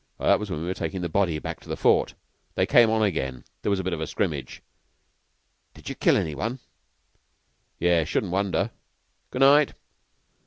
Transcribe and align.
"That 0.17 0.39
was 0.39 0.49
when 0.49 0.61
we 0.61 0.65
were 0.65 0.73
taking 0.73 1.01
the 1.01 1.09
body 1.09 1.37
back 1.37 1.59
to 1.59 1.69
the 1.69 1.77
Fort. 1.77 2.15
They 2.55 2.65
came 2.65 2.89
on 2.89 3.03
again, 3.03 3.35
and 3.35 3.43
there 3.61 3.69
was 3.69 3.79
a 3.79 3.83
bit 3.83 3.93
of 3.93 4.01
a 4.01 4.07
scrimmage." 4.07 4.63
"Did 5.75 5.89
you 5.89 5.93
kill 5.93 6.17
any 6.17 6.33
one?" 6.33 6.57
"Yes. 7.77 8.07
Shouldn't 8.07 8.31
wonder. 8.31 8.71
Good 9.29 9.41
night." 9.41 9.75